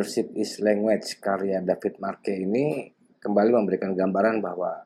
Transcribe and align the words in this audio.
Leadership 0.00 0.32
is 0.32 0.56
Language 0.64 1.20
karya 1.20 1.60
David 1.60 2.00
Marke 2.00 2.32
ini 2.32 2.88
kembali 3.20 3.52
memberikan 3.52 3.92
gambaran 3.92 4.40
bahwa 4.40 4.80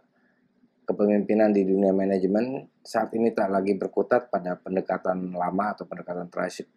kepemimpinan 0.90 1.54
di 1.54 1.62
dunia 1.62 1.94
manajemen 1.94 2.66
saat 2.82 3.14
ini 3.14 3.30
tak 3.30 3.46
lagi 3.54 3.78
berkutat 3.78 4.26
pada 4.26 4.58
pendekatan 4.58 5.38
lama 5.38 5.70
atau 5.70 5.86
pendekatan 5.86 6.26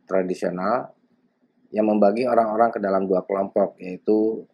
tradisional 0.05 0.93
yang 1.73 1.89
membagi 1.89 2.29
orang-orang 2.29 2.69
ke 2.69 2.77
dalam 2.77 3.09
dua 3.09 3.25
kelompok 3.25 3.81
yaitu 3.81 4.45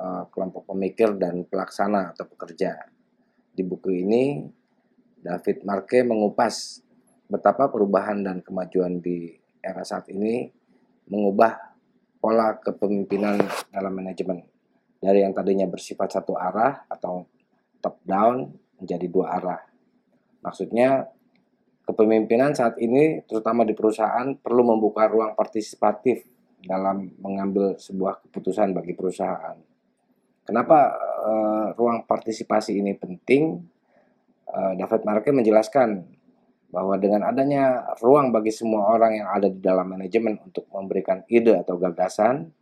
uh, 0.00 0.24
kelompok 0.32 0.72
pemikir 0.72 1.12
dan 1.20 1.44
pelaksana 1.44 2.16
atau 2.16 2.24
pekerja. 2.24 2.88
Di 3.52 3.60
buku 3.60 4.00
ini 4.00 4.48
David 5.20 5.60
Marke 5.68 6.00
mengupas 6.00 6.80
betapa 7.28 7.68
perubahan 7.68 8.16
dan 8.24 8.40
kemajuan 8.40 8.96
di 8.96 9.28
era 9.60 9.84
saat 9.84 10.08
ini 10.08 10.48
mengubah 11.12 11.75
pola 12.26 12.58
kepemimpinan 12.58 13.38
dalam 13.70 13.94
manajemen 13.94 14.42
dari 14.98 15.22
yang 15.22 15.30
tadinya 15.30 15.70
bersifat 15.70 16.18
satu 16.18 16.34
arah 16.34 16.82
atau 16.90 17.22
top 17.78 18.02
down 18.02 18.50
menjadi 18.82 19.06
dua 19.06 19.38
arah. 19.38 19.62
Maksudnya 20.42 21.06
kepemimpinan 21.86 22.50
saat 22.50 22.82
ini 22.82 23.22
terutama 23.30 23.62
di 23.62 23.78
perusahaan 23.78 24.34
perlu 24.34 24.74
membuka 24.74 25.06
ruang 25.06 25.38
partisipatif 25.38 26.26
dalam 26.66 27.14
mengambil 27.22 27.78
sebuah 27.78 28.26
keputusan 28.26 28.74
bagi 28.74 28.98
perusahaan. 28.98 29.54
Kenapa 30.42 30.98
uh, 31.22 31.66
ruang 31.78 32.10
partisipasi 32.10 32.74
ini 32.74 32.98
penting? 32.98 33.62
Uh, 34.50 34.74
David 34.74 35.06
Marke 35.06 35.30
menjelaskan 35.30 36.10
bahwa 36.76 37.00
dengan 37.00 37.24
adanya 37.24 37.96
ruang 38.04 38.28
bagi 38.28 38.52
semua 38.52 38.92
orang 38.92 39.16
yang 39.16 39.28
ada 39.32 39.48
di 39.48 39.64
dalam 39.64 39.96
manajemen 39.96 40.36
untuk 40.44 40.68
memberikan 40.68 41.24
ide 41.24 41.56
atau 41.56 41.80
gagasan, 41.80 42.52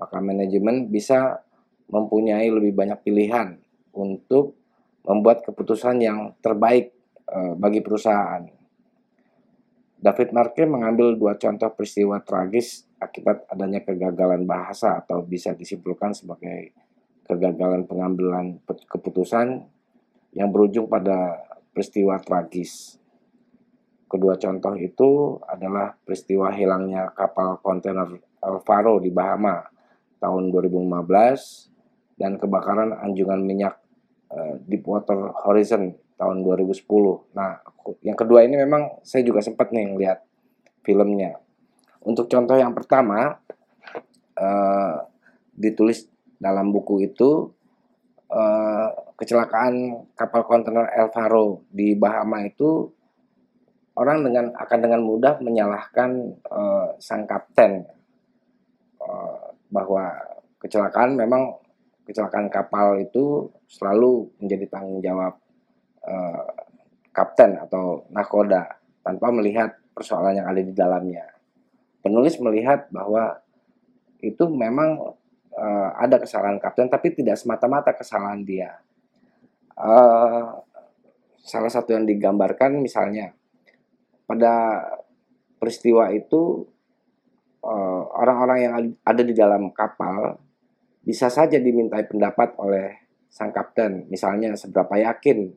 maka 0.00 0.24
manajemen 0.24 0.88
bisa 0.88 1.44
mempunyai 1.92 2.48
lebih 2.48 2.72
banyak 2.72 2.96
pilihan 3.04 3.60
untuk 3.92 4.56
membuat 5.04 5.44
keputusan 5.44 6.00
yang 6.00 6.32
terbaik 6.40 6.96
uh, 7.28 7.52
bagi 7.60 7.84
perusahaan. 7.84 8.48
David 10.00 10.32
Marke 10.32 10.64
mengambil 10.64 11.20
dua 11.20 11.36
contoh 11.36 11.68
peristiwa 11.76 12.24
tragis 12.24 12.88
akibat 12.96 13.44
adanya 13.52 13.84
kegagalan 13.84 14.48
bahasa 14.48 14.96
atau 14.96 15.20
bisa 15.20 15.52
disimpulkan 15.52 16.16
sebagai 16.16 16.72
kegagalan 17.28 17.84
pengambilan 17.84 18.64
keputusan 18.64 19.60
yang 20.32 20.48
berujung 20.48 20.88
pada 20.88 21.36
peristiwa 21.76 22.16
tragis. 22.16 22.96
Kedua 24.08 24.40
contoh 24.40 24.72
itu 24.80 25.36
adalah 25.44 25.92
peristiwa 25.92 26.48
hilangnya 26.48 27.12
kapal 27.12 27.60
kontainer 27.60 28.08
Alvaro 28.40 28.96
di 29.04 29.12
Bahama 29.12 29.60
tahun 30.16 30.48
2015 30.48 32.16
dan 32.16 32.40
kebakaran 32.40 32.96
anjungan 32.96 33.44
minyak 33.44 33.76
uh, 34.32 34.56
Deepwater 34.64 35.36
Horizon 35.44 35.92
tahun 36.18 36.42
2010. 36.42 36.82
Nah, 37.36 37.62
yang 38.02 38.18
kedua 38.18 38.42
ini 38.42 38.58
memang 38.58 39.04
saya 39.06 39.22
juga 39.22 39.44
sempat 39.44 39.70
nih 39.70 39.94
ngeliat 39.94 40.18
filmnya. 40.82 41.38
Untuk 42.02 42.26
contoh 42.26 42.56
yang 42.58 42.72
pertama, 42.74 43.38
uh, 44.34 44.94
ditulis 45.54 46.08
dalam 46.40 46.70
buku 46.74 47.06
itu 47.06 47.50
uh, 48.30 48.88
kecelakaan 49.18 50.06
kapal 50.14 50.46
kontainer 50.46 50.90
El 50.94 51.10
Faro 51.10 51.66
di 51.70 51.94
Bahama 51.98 52.46
itu 52.46 52.90
orang 53.98 54.22
dengan 54.22 54.54
akan 54.54 54.78
dengan 54.78 55.00
mudah 55.02 55.42
menyalahkan 55.42 56.38
uh, 56.46 56.94
sang 57.02 57.26
kapten 57.26 57.82
uh, 59.02 59.50
bahwa 59.74 60.14
kecelakaan 60.62 61.18
memang 61.18 61.58
kecelakaan 62.06 62.46
kapal 62.46 62.94
itu 63.02 63.50
selalu 63.66 64.30
menjadi 64.38 64.70
tanggung 64.70 65.02
jawab 65.02 65.34
uh, 66.06 66.46
kapten 67.10 67.58
atau 67.58 68.06
nakoda 68.14 68.78
tanpa 69.02 69.34
melihat 69.34 69.74
persoalan 69.92 70.38
yang 70.38 70.46
ada 70.46 70.62
di 70.62 70.70
dalamnya. 70.70 71.26
Penulis 71.98 72.38
melihat 72.38 72.86
bahwa 72.94 73.42
itu 74.22 74.46
memang 74.46 75.18
uh, 75.58 75.90
ada 75.98 76.22
kesalahan 76.22 76.62
kapten, 76.62 76.86
tapi 76.86 77.10
tidak 77.18 77.34
semata-mata 77.34 77.90
kesalahan 77.90 78.46
dia. 78.46 78.78
Uh, 79.74 80.62
salah 81.42 81.70
satu 81.70 81.98
yang 81.98 82.06
digambarkan 82.06 82.78
misalnya 82.78 83.37
pada 84.28 84.84
peristiwa 85.56 86.12
itu 86.12 86.68
orang-orang 88.14 88.58
yang 88.60 88.74
ada 89.02 89.22
di 89.24 89.34
dalam 89.34 89.74
kapal 89.74 90.38
bisa 91.02 91.32
saja 91.32 91.56
dimintai 91.56 92.04
pendapat 92.04 92.52
oleh 92.60 93.08
sang 93.32 93.48
kapten, 93.48 94.04
misalnya 94.12 94.52
seberapa 94.56 94.92
yakin 95.00 95.52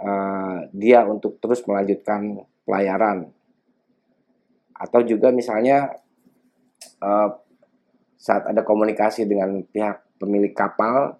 uh, 0.00 0.64
dia 0.72 1.04
untuk 1.04 1.36
terus 1.40 1.60
melanjutkan 1.68 2.44
pelayaran. 2.64 3.32
Atau 4.76 5.04
juga 5.04 5.28
misalnya 5.28 5.92
uh, 7.04 7.30
saat 8.16 8.48
ada 8.48 8.62
komunikasi 8.62 9.28
dengan 9.28 9.60
pihak 9.66 10.04
pemilik 10.16 10.54
kapal 10.54 11.18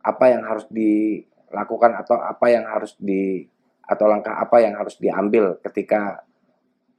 apa 0.00 0.24
yang 0.32 0.42
harus 0.42 0.64
dilakukan 0.72 2.00
atau 2.00 2.16
apa 2.16 2.46
yang 2.48 2.64
harus 2.64 2.96
di 2.96 3.44
atau 3.88 4.04
langkah 4.04 4.36
apa 4.36 4.60
yang 4.60 4.76
harus 4.76 5.00
diambil 5.00 5.56
ketika 5.64 6.20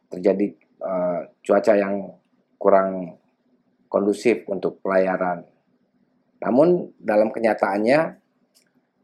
terjadi 0.09 0.57
uh, 0.81 1.29
cuaca 1.45 1.73
yang 1.77 2.17
kurang 2.57 3.22
kondusif 3.85 4.41
untuk 4.50 4.81
pelayaran. 4.81 5.45
Namun 6.41 6.89
dalam 6.97 7.29
kenyataannya 7.29 8.17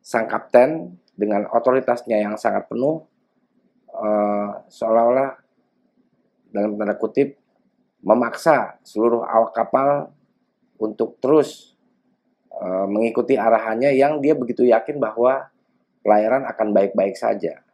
sang 0.02 0.26
kapten 0.26 0.98
dengan 1.14 1.46
otoritasnya 1.50 2.26
yang 2.26 2.36
sangat 2.42 2.66
penuh 2.70 3.06
uh, 3.94 4.50
seolah-olah 4.70 5.38
dalam 6.54 6.78
tanda 6.78 6.96
kutip 6.96 7.38
memaksa 8.06 8.78
seluruh 8.86 9.26
awak 9.26 9.58
kapal 9.58 10.14
untuk 10.78 11.18
terus 11.18 11.74
uh, 12.54 12.86
mengikuti 12.86 13.34
arahannya 13.34 13.98
yang 13.98 14.22
dia 14.22 14.38
begitu 14.38 14.68
yakin 14.68 15.02
bahwa 15.02 15.50
pelayaran 16.06 16.46
akan 16.46 16.70
baik-baik 16.70 17.18
saja. 17.18 17.65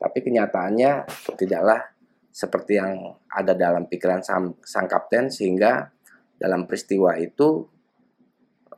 Tapi 0.00 0.18
kenyataannya 0.24 1.04
tidaklah 1.36 1.92
seperti 2.32 2.80
yang 2.80 3.12
ada 3.28 3.52
dalam 3.52 3.84
pikiran 3.84 4.24
sang, 4.24 4.56
sang 4.64 4.88
kapten 4.88 5.28
sehingga 5.28 5.92
dalam 6.40 6.64
peristiwa 6.64 7.12
itu 7.20 7.68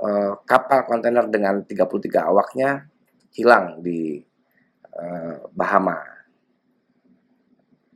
uh, 0.02 0.34
kapal 0.42 0.82
kontainer 0.82 1.30
dengan 1.30 1.62
33 1.62 1.86
awaknya 2.26 2.90
hilang 3.30 3.78
di 3.78 4.18
uh, 4.98 5.46
Bahama. 5.54 6.00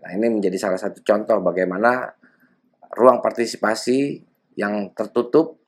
Nah, 0.06 0.10
ini 0.14 0.38
menjadi 0.38 0.54
salah 0.54 0.78
satu 0.78 1.02
contoh 1.02 1.42
bagaimana 1.42 2.14
ruang 2.94 3.18
partisipasi 3.18 4.22
yang 4.54 4.94
tertutup 4.94 5.58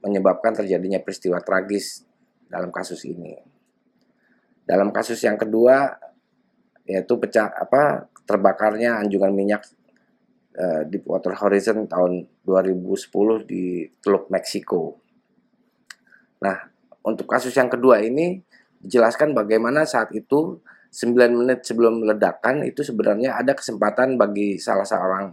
menyebabkan 0.00 0.56
terjadinya 0.56 1.04
peristiwa 1.04 1.44
tragis 1.44 2.08
dalam 2.48 2.72
kasus 2.72 3.04
ini. 3.04 3.36
Dalam 4.64 4.88
kasus 4.88 5.20
yang 5.20 5.36
kedua 5.36 5.92
yaitu 6.90 7.14
pecah 7.22 7.46
apa 7.46 8.10
terbakarnya 8.26 8.98
anjungan 8.98 9.30
minyak 9.30 9.62
uh, 10.58 10.82
Water 11.06 11.38
Horizon 11.38 11.86
tahun 11.86 12.26
2010 12.42 13.46
di 13.46 13.86
Teluk 14.02 14.26
Meksiko. 14.26 14.98
Nah, 16.42 16.56
untuk 17.06 17.30
kasus 17.30 17.54
yang 17.54 17.70
kedua 17.70 18.02
ini 18.02 18.42
dijelaskan 18.82 19.36
bagaimana 19.36 19.86
saat 19.86 20.10
itu 20.16 20.58
9 20.90 21.14
menit 21.38 21.62
sebelum 21.62 22.02
ledakan 22.02 22.66
itu 22.66 22.82
sebenarnya 22.82 23.38
ada 23.38 23.54
kesempatan 23.54 24.18
bagi 24.18 24.58
salah 24.58 24.82
seorang 24.82 25.30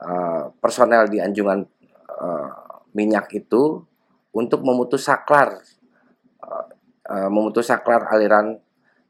uh, 0.00 0.48
personel 0.56 1.10
di 1.12 1.20
anjungan 1.20 1.60
uh, 2.08 2.48
minyak 2.96 3.28
itu 3.36 3.84
untuk 4.32 4.64
memutus 4.64 5.04
saklar 5.04 5.60
uh, 6.40 6.66
uh, 7.04 7.28
memutus 7.28 7.68
saklar 7.68 8.08
aliran 8.08 8.56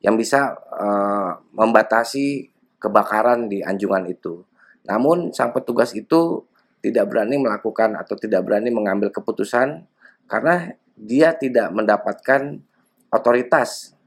yang 0.02 0.14
bisa 0.14 0.54
uh, 0.70 1.42
membatasi 1.54 2.50
kebakaran 2.78 3.50
di 3.50 3.62
anjungan 3.62 4.06
itu. 4.06 4.46
Namun 4.86 5.34
sang 5.34 5.50
petugas 5.50 5.92
itu 5.92 6.46
tidak 6.78 7.10
berani 7.10 7.42
melakukan 7.42 7.98
atau 7.98 8.14
tidak 8.14 8.46
berani 8.46 8.70
mengambil 8.70 9.10
keputusan 9.10 9.84
karena 10.30 10.78
dia 10.94 11.34
tidak 11.34 11.74
mendapatkan 11.74 12.62
otoritas 13.10 13.98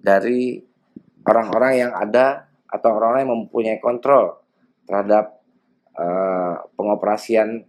dari 0.00 0.64
orang-orang 1.26 1.72
yang 1.86 1.92
ada 1.92 2.48
atau 2.70 2.88
orang-orang 2.96 3.22
yang 3.26 3.34
mempunyai 3.44 3.78
kontrol 3.82 4.40
terhadap 4.88 5.42
uh, 5.98 6.64
pengoperasian 6.78 7.66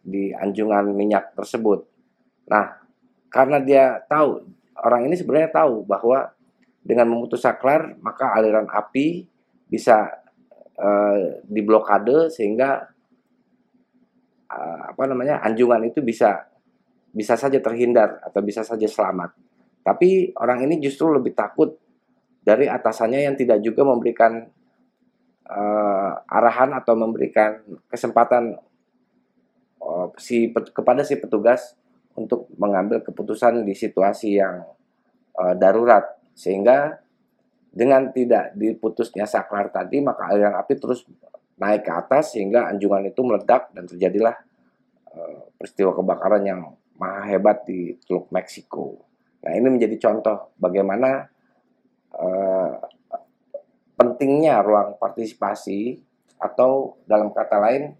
di 0.00 0.34
anjungan 0.34 0.90
minyak 0.96 1.32
tersebut. 1.36 1.86
Nah, 2.50 2.82
karena 3.30 3.62
dia 3.62 4.02
tahu 4.10 4.42
orang 4.80 5.06
ini 5.06 5.14
sebenarnya 5.14 5.54
tahu 5.54 5.86
bahwa 5.86 6.34
dengan 6.80 7.06
memutus 7.12 7.44
saklar 7.44 7.96
maka 8.00 8.32
aliran 8.32 8.66
api 8.66 9.28
bisa 9.68 10.10
uh, 10.80 11.44
diblokade 11.46 12.32
sehingga 12.32 12.88
uh, 14.50 14.82
apa 14.90 15.02
namanya 15.06 15.44
anjungan 15.44 15.86
itu 15.86 16.00
bisa 16.02 16.50
bisa 17.10 17.34
saja 17.34 17.58
terhindar 17.58 18.22
atau 18.22 18.40
bisa 18.42 18.62
saja 18.62 18.86
selamat. 18.86 19.34
Tapi 19.82 20.34
orang 20.38 20.66
ini 20.66 20.78
justru 20.78 21.10
lebih 21.10 21.34
takut 21.34 21.74
dari 22.40 22.70
atasannya 22.70 23.26
yang 23.26 23.34
tidak 23.34 23.58
juga 23.60 23.82
memberikan 23.82 24.46
uh, 25.50 26.12
arahan 26.30 26.70
atau 26.76 26.94
memberikan 26.94 27.58
kesempatan 27.90 28.56
uh, 29.82 30.06
si 30.16 30.50
kepada 30.52 31.02
si 31.02 31.18
petugas 31.18 31.74
untuk 32.14 32.46
mengambil 32.58 33.02
keputusan 33.02 33.66
di 33.66 33.74
situasi 33.74 34.38
yang 34.38 34.62
uh, 35.34 35.54
darurat 35.58 36.19
sehingga 36.40 36.96
dengan 37.68 38.08
tidak 38.16 38.56
diputusnya 38.56 39.28
saklar 39.28 39.68
tadi 39.68 40.00
maka 40.00 40.32
aliran 40.32 40.56
api 40.56 40.72
terus 40.80 41.04
naik 41.60 41.84
ke 41.84 41.92
atas 41.92 42.32
sehingga 42.32 42.72
anjungan 42.72 43.12
itu 43.12 43.20
meledak 43.20 43.68
dan 43.76 43.84
terjadilah 43.84 44.32
uh, 45.12 45.52
peristiwa 45.60 45.92
kebakaran 45.92 46.42
yang 46.48 46.60
maha 46.96 47.36
hebat 47.36 47.68
di 47.68 48.00
Teluk 48.08 48.32
Meksiko. 48.32 49.04
Nah 49.44 49.52
ini 49.52 49.68
menjadi 49.68 49.96
contoh 50.00 50.56
bagaimana 50.56 51.28
uh, 52.16 52.72
pentingnya 54.00 54.64
ruang 54.64 54.96
partisipasi 54.96 56.00
atau 56.40 56.96
dalam 57.04 57.36
kata 57.36 57.60
lain 57.60 57.92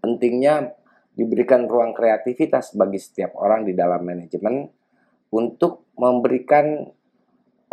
pentingnya 0.00 0.72
diberikan 1.12 1.68
ruang 1.68 1.92
kreativitas 1.92 2.72
bagi 2.72 2.96
setiap 2.96 3.36
orang 3.36 3.68
di 3.68 3.76
dalam 3.76 4.00
manajemen 4.00 4.66
untuk 5.30 5.92
memberikan 6.00 6.88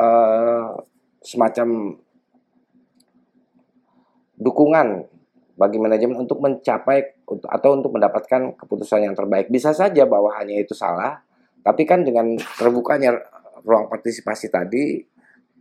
uh, 0.01 0.73
semacam 1.21 1.93
dukungan 4.41 5.05
bagi 5.53 5.77
manajemen 5.77 6.25
untuk 6.25 6.41
mencapai 6.41 7.21
atau 7.29 7.69
untuk 7.77 7.93
mendapatkan 7.93 8.57
keputusan 8.57 9.05
yang 9.05 9.13
terbaik. 9.13 9.53
Bisa 9.53 9.77
saja 9.77 10.09
bawahannya 10.09 10.65
itu 10.65 10.73
salah, 10.73 11.21
tapi 11.61 11.85
kan 11.85 12.01
dengan 12.01 12.33
terbukanya 12.57 13.13
ruang 13.61 13.85
partisipasi 13.85 14.49
tadi, 14.49 15.05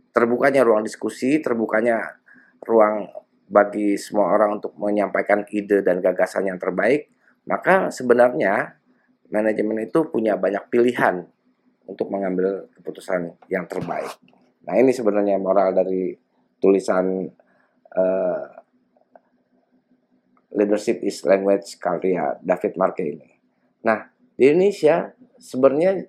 terbukanya 0.09 0.65
ruang 0.65 0.81
diskusi, 0.81 1.37
terbukanya 1.37 2.17
ruang 2.65 3.13
bagi 3.45 3.93
semua 4.01 4.33
orang 4.33 4.57
untuk 4.57 4.73
menyampaikan 4.81 5.45
ide 5.53 5.85
dan 5.85 6.01
gagasan 6.01 6.49
yang 6.49 6.57
terbaik, 6.57 7.13
maka 7.45 7.93
sebenarnya 7.93 8.81
manajemen 9.29 9.85
itu 9.85 10.09
punya 10.09 10.33
banyak 10.33 10.65
pilihan 10.73 11.29
untuk 11.87 12.07
mengambil 12.09 12.69
keputusan 12.77 13.35
yang 13.49 13.65
terbaik. 13.65 14.11
Nah 14.67 14.77
ini 14.77 14.93
sebenarnya 14.93 15.41
moral 15.41 15.73
dari 15.73 16.13
tulisan 16.61 17.25
uh, 17.97 18.45
Leadership 20.51 20.99
is 21.01 21.23
Language 21.23 21.79
karya 21.79 22.35
David 22.43 22.75
Marke 22.75 23.07
ini. 23.07 23.29
Nah, 23.87 24.03
di 24.35 24.51
Indonesia 24.51 25.15
sebenarnya 25.39 26.05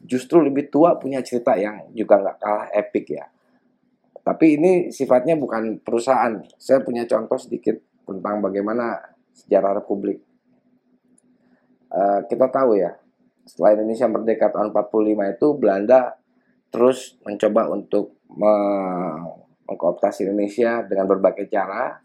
justru 0.00 0.40
lebih 0.40 0.72
tua 0.72 0.96
punya 0.96 1.20
cerita 1.20 1.54
yang 1.60 1.92
juga 1.92 2.24
nggak 2.24 2.38
kalah 2.40 2.68
epic 2.72 3.06
ya. 3.12 3.28
Tapi 4.20 4.56
ini 4.56 4.72
sifatnya 4.88 5.36
bukan 5.36 5.80
perusahaan. 5.80 6.40
Saya 6.56 6.80
punya 6.80 7.04
contoh 7.04 7.36
sedikit 7.36 7.76
tentang 8.08 8.40
bagaimana 8.40 8.96
sejarah 9.36 9.80
Republik. 9.80 10.24
Uh, 11.90 12.22
kita 12.30 12.46
tahu 12.48 12.78
ya, 12.78 12.96
setelah 13.50 13.82
Indonesia 13.82 14.06
merdeka 14.06 14.46
tahun 14.54 14.70
45 14.70 15.34
itu 15.34 15.46
Belanda 15.58 16.14
terus 16.70 17.18
mencoba 17.26 17.66
untuk 17.74 18.22
mengkooptasi 18.30 20.30
Indonesia 20.30 20.86
dengan 20.86 21.10
berbagai 21.10 21.50
cara 21.50 21.98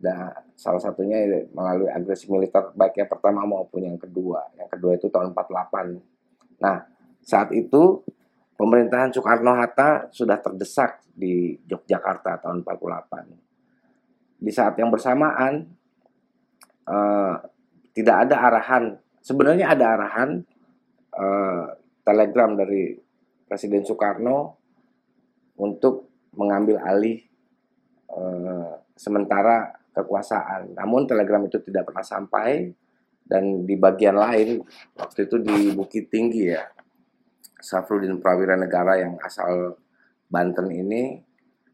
dan 0.00 0.32
salah 0.56 0.80
satunya 0.80 1.20
melalui 1.52 1.92
agresi 1.92 2.32
militer 2.32 2.72
baik 2.72 2.96
yang 2.96 3.12
pertama 3.12 3.44
maupun 3.44 3.84
yang 3.84 4.00
kedua. 4.00 4.40
Yang 4.56 4.68
kedua 4.72 4.92
itu 4.96 5.12
tahun 5.12 5.36
48. 5.36 6.64
Nah, 6.64 6.80
saat 7.20 7.52
itu 7.52 8.00
pemerintahan 8.56 9.12
Soekarno-Hatta 9.12 10.08
sudah 10.08 10.40
terdesak 10.40 11.04
di 11.12 11.60
Yogyakarta 11.68 12.40
tahun 12.40 12.64
48. 12.64 14.40
Di 14.40 14.52
saat 14.52 14.80
yang 14.80 14.88
bersamaan 14.88 15.68
uh, 16.88 17.36
tidak 17.92 18.16
ada 18.28 18.36
arahan, 18.48 18.96
sebenarnya 19.20 19.76
ada 19.76 19.96
arahan 19.96 20.44
uh, 21.16 21.64
telegram 22.04 22.54
dari 22.54 22.94
Presiden 23.46 23.82
Soekarno 23.82 24.58
untuk 25.56 26.12
mengambil 26.36 26.78
alih 26.84 27.24
uh, 28.12 28.76
sementara 28.92 29.72
kekuasaan. 29.96 30.76
Namun 30.76 31.08
telegram 31.08 31.40
itu 31.48 31.56
tidak 31.64 31.88
pernah 31.88 32.04
sampai 32.04 32.68
dan 33.26 33.66
di 33.66 33.74
bagian 33.74 34.14
lain 34.14 34.62
waktu 34.94 35.26
itu 35.26 35.42
di 35.42 35.74
Bukit 35.74 36.06
Tinggi 36.06 36.46
ya 36.46 36.62
Safrudin 37.58 38.22
Prawira 38.22 38.54
Negara 38.54 39.02
yang 39.02 39.18
asal 39.18 39.74
Banten 40.30 40.70
ini 40.70 41.18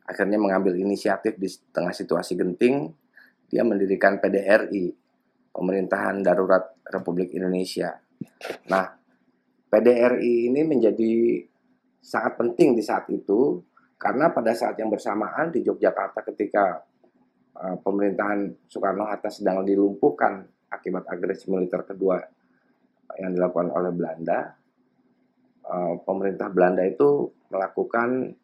akhirnya 0.09 0.41
mengambil 0.41 0.77
inisiatif 0.77 1.37
di 1.37 1.49
tengah 1.73 1.93
situasi 1.93 2.37
genting 2.41 2.89
dia 3.53 3.61
mendirikan 3.69 4.17
PDRI 4.17 4.97
Pemerintahan 5.53 6.25
Darurat 6.25 6.73
Republik 6.89 7.37
Indonesia. 7.37 8.01
Nah, 8.73 8.89
PDRI 9.73 10.53
ini 10.53 10.61
menjadi 10.69 11.41
sangat 12.05 12.37
penting 12.37 12.77
di 12.77 12.85
saat 12.85 13.09
itu 13.09 13.65
karena 13.97 14.29
pada 14.29 14.53
saat 14.53 14.77
yang 14.77 14.93
bersamaan 14.93 15.49
di 15.49 15.65
Yogyakarta 15.65 16.21
ketika 16.29 16.85
Eh, 17.63 17.77
pemerintahan 17.79 18.51
Soekarno-Hatta 18.67 19.31
sedang 19.31 19.63
dilumpuhkan 19.63 20.43
akibat 20.67 21.07
agresi 21.07 21.47
militer 21.47 21.87
kedua 21.87 22.19
yang 23.23 23.39
dilakukan 23.39 23.71
oleh 23.71 23.95
Belanda, 23.95 24.51
eh, 25.63 25.95
pemerintah 26.03 26.51
Belanda 26.51 26.83
itu 26.83 27.31
melakukan 27.55 28.35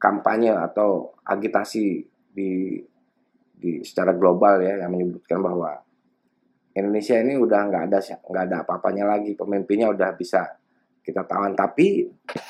kampanye 0.00 0.56
atau 0.56 1.12
agitasi 1.20 2.00
di 2.32 2.80
di 3.60 3.84
secara 3.84 4.16
global 4.16 4.64
ya 4.64 4.80
yang 4.80 4.96
menyebutkan 4.96 5.44
bahwa 5.44 5.83
Indonesia 6.74 7.16
ini 7.22 7.38
udah 7.38 7.60
nggak 7.70 7.84
ada 7.86 7.98
nggak 8.02 8.44
ada 8.50 8.56
apa-apanya 8.66 9.04
lagi 9.06 9.38
pemimpinnya 9.38 9.94
udah 9.94 10.10
bisa 10.18 10.42
kita 11.04 11.22
tawan 11.22 11.54
tapi 11.54 12.08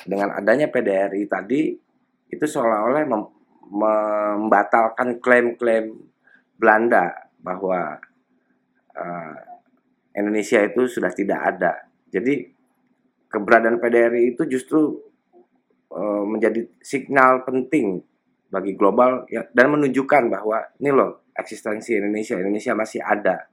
dengan 0.09 0.33
adanya 0.33 0.73
PDRI 0.73 1.29
tadi 1.29 1.75
itu 2.31 2.45
seolah-olah 2.45 3.05
membatalkan 3.69 5.21
klaim-klaim 5.21 5.93
Belanda 6.57 7.31
bahwa 7.43 7.99
uh, 8.97 9.37
Indonesia 10.15 10.63
itu 10.63 10.87
sudah 10.87 11.11
tidak 11.11 11.41
ada. 11.43 11.73
Jadi 12.09 12.47
keberadaan 13.27 13.83
PDRI 13.83 14.39
itu 14.39 14.47
justru 14.47 15.03
uh, 15.91 16.25
menjadi 16.25 16.63
signal 16.79 17.43
penting 17.43 17.99
bagi 18.49 18.79
global 18.79 19.27
ya, 19.27 19.43
dan 19.51 19.75
menunjukkan 19.75 20.31
bahwa 20.31 20.63
ini 20.79 20.95
loh 20.95 21.27
eksistensi 21.35 21.99
Indonesia, 21.99 22.39
Indonesia 22.39 22.73
masih 22.79 23.03
ada. 23.03 23.51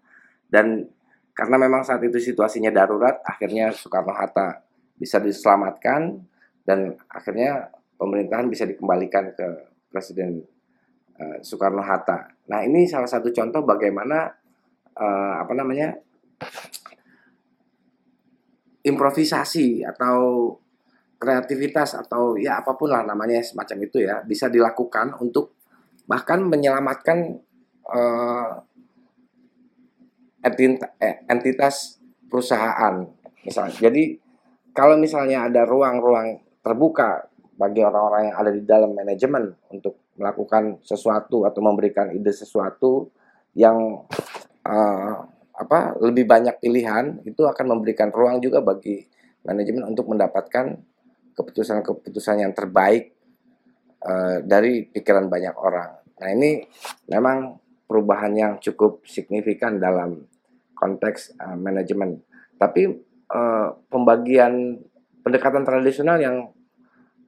Dan 0.51 0.83
karena 1.31 1.55
memang 1.55 1.87
saat 1.87 2.03
itu 2.03 2.19
situasinya 2.19 2.75
darurat, 2.75 3.23
akhirnya 3.23 3.71
Soekarno 3.71 4.11
Hatta 4.11 4.59
bisa 4.99 5.17
diselamatkan 5.23 6.19
dan 6.67 6.93
akhirnya 7.07 7.71
pemerintahan 7.95 8.51
bisa 8.51 8.67
dikembalikan 8.67 9.31
ke 9.31 9.47
Presiden 9.87 10.43
uh, 11.15 11.39
Soekarno 11.39 11.81
Hatta. 11.81 12.27
Nah 12.51 12.61
ini 12.67 12.83
salah 12.83 13.07
satu 13.07 13.31
contoh 13.31 13.63
bagaimana 13.63 14.27
uh, 14.99 15.33
apa 15.39 15.53
namanya 15.55 15.95
improvisasi 18.83 19.85
atau 19.85 20.51
kreativitas 21.21 21.93
atau 21.93 22.33
ya 22.33 22.65
apa 22.65 22.73
pun 22.73 22.89
lah 22.89 23.05
namanya 23.05 23.45
semacam 23.45 23.77
itu 23.85 24.01
ya 24.01 24.25
bisa 24.25 24.49
dilakukan 24.49 25.13
untuk 25.21 25.53
bahkan 26.09 26.41
menyelamatkan 26.41 27.37
uh, 27.85 28.49
entitas 31.29 32.01
perusahaan 32.29 33.05
misalnya. 33.45 33.77
Jadi 33.77 34.03
kalau 34.71 34.95
misalnya 34.95 35.47
ada 35.51 35.67
ruang-ruang 35.67 36.41
terbuka 36.63 37.27
bagi 37.57 37.83
orang-orang 37.85 38.31
yang 38.31 38.37
ada 38.41 38.51
di 38.53 38.63
dalam 38.65 38.91
manajemen 38.95 39.53
untuk 39.69 40.01
melakukan 40.17 40.81
sesuatu 40.81 41.45
atau 41.45 41.61
memberikan 41.61 42.09
ide 42.09 42.33
sesuatu 42.33 43.11
yang 43.53 44.05
uh, 44.65 45.13
apa 45.51 45.93
lebih 46.01 46.25
banyak 46.25 46.57
pilihan 46.57 47.21
itu 47.27 47.45
akan 47.45 47.77
memberikan 47.77 48.09
ruang 48.09 48.41
juga 48.41 48.63
bagi 48.63 49.05
manajemen 49.45 49.93
untuk 49.93 50.09
mendapatkan 50.09 50.79
keputusan-keputusan 51.37 52.41
yang 52.41 52.53
terbaik 52.55 53.13
uh, 54.05 54.41
dari 54.41 54.87
pikiran 54.89 55.29
banyak 55.29 55.53
orang. 55.57 56.01
Nah 56.21 56.29
ini 56.33 56.65
memang 57.09 57.57
perubahan 57.85 58.33
yang 58.33 58.53
cukup 58.57 59.03
signifikan 59.03 59.77
dalam 59.77 60.30
konteks 60.81 61.37
uh, 61.37 61.53
manajemen. 61.53 62.25
Tapi 62.57 62.89
uh, 63.29 63.69
pembagian 63.85 64.81
pendekatan 65.21 65.61
tradisional 65.61 66.17
yang 66.17 66.49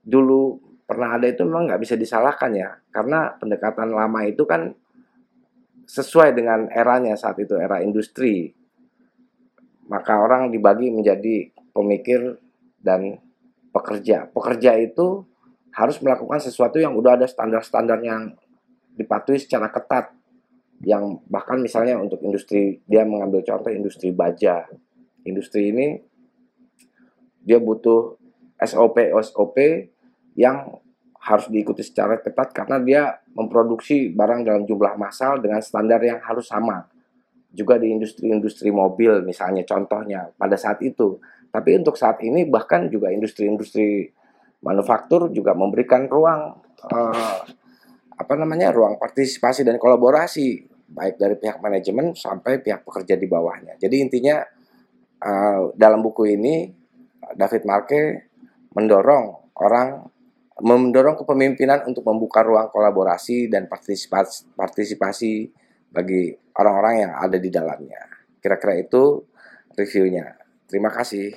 dulu 0.02 0.58
pernah 0.90 1.16
ada 1.16 1.30
itu 1.30 1.46
memang 1.46 1.70
nggak 1.70 1.82
bisa 1.86 1.94
disalahkan 1.94 2.50
ya. 2.58 2.74
Karena 2.90 3.38
pendekatan 3.38 3.94
lama 3.94 4.26
itu 4.26 4.50
kan 4.50 4.74
sesuai 5.86 6.34
dengan 6.34 6.66
eranya 6.74 7.14
saat 7.14 7.38
itu 7.38 7.54
era 7.54 7.86
industri. 7.86 8.50
Maka 9.86 10.18
orang 10.18 10.50
dibagi 10.50 10.90
menjadi 10.90 11.54
pemikir 11.70 12.42
dan 12.82 13.22
pekerja. 13.70 14.26
Pekerja 14.34 14.80
itu 14.82 15.22
harus 15.74 15.98
melakukan 16.02 16.42
sesuatu 16.42 16.78
yang 16.82 16.94
udah 16.94 17.18
ada 17.18 17.28
standar-standar 17.30 18.02
yang 18.02 18.34
dipatuhi 18.94 19.42
secara 19.42 19.74
ketat 19.74 20.14
yang 20.84 21.24
bahkan 21.32 21.64
misalnya 21.64 21.96
untuk 21.96 22.20
industri 22.20 22.84
dia 22.84 23.08
mengambil 23.08 23.40
contoh 23.42 23.72
industri 23.72 24.12
baja. 24.12 24.68
Industri 25.24 25.72
ini 25.72 25.88
dia 27.44 27.60
butuh 27.64 28.20
SOP 28.60 29.00
SOP 29.24 29.58
yang 30.36 30.76
harus 31.24 31.48
diikuti 31.48 31.88
secara 31.88 32.20
ketat 32.20 32.52
karena 32.52 32.78
dia 32.84 33.02
memproduksi 33.32 34.12
barang 34.12 34.44
dalam 34.44 34.64
jumlah 34.68 35.00
massal 35.00 35.40
dengan 35.40 35.64
standar 35.64 36.04
yang 36.04 36.20
harus 36.20 36.52
sama. 36.52 36.84
Juga 37.48 37.80
di 37.80 37.96
industri-industri 37.96 38.68
mobil 38.76 39.24
misalnya 39.24 39.64
contohnya 39.64 40.36
pada 40.36 40.60
saat 40.60 40.84
itu. 40.84 41.24
Tapi 41.48 41.80
untuk 41.80 41.96
saat 41.96 42.20
ini 42.28 42.44
bahkan 42.44 42.92
juga 42.92 43.08
industri-industri 43.08 44.12
manufaktur 44.60 45.32
juga 45.32 45.56
memberikan 45.56 46.12
ruang 46.12 46.60
uh, 46.92 47.40
apa 48.14 48.34
namanya 48.36 48.76
ruang 48.76 49.00
partisipasi 49.00 49.64
dan 49.64 49.80
kolaborasi 49.80 50.73
baik 50.94 51.18
dari 51.18 51.36
pihak 51.36 51.60
manajemen 51.60 52.14
sampai 52.14 52.62
pihak 52.62 52.86
pekerja 52.86 53.18
di 53.18 53.26
bawahnya. 53.26 53.76
Jadi 53.82 53.96
intinya 54.00 54.46
uh, 55.26 55.74
dalam 55.74 56.06
buku 56.06 56.38
ini 56.38 56.70
David 57.34 57.66
Marke 57.66 58.30
mendorong 58.74 59.54
orang 59.58 60.14
mendorong 60.62 61.18
kepemimpinan 61.26 61.90
untuk 61.90 62.06
membuka 62.06 62.46
ruang 62.46 62.70
kolaborasi 62.70 63.50
dan 63.50 63.66
partisipasi, 63.66 64.54
partisipasi 64.54 65.50
bagi 65.90 66.30
orang-orang 66.58 67.10
yang 67.10 67.14
ada 67.18 67.38
di 67.42 67.50
dalamnya. 67.50 68.02
Kira-kira 68.38 68.78
itu 68.78 69.26
reviewnya. 69.74 70.38
Terima 70.70 70.94
kasih. 70.94 71.34